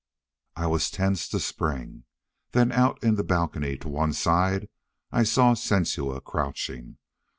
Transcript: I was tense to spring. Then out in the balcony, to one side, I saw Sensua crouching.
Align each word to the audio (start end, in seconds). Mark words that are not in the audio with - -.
I 0.55 0.65
was 0.65 0.89
tense 0.89 1.27
to 1.29 1.39
spring. 1.39 2.05
Then 2.53 2.71
out 2.71 2.97
in 3.03 3.17
the 3.17 3.23
balcony, 3.23 3.77
to 3.77 3.87
one 3.87 4.13
side, 4.13 4.67
I 5.11 5.21
saw 5.21 5.53
Sensua 5.53 6.21
crouching. 6.21 6.97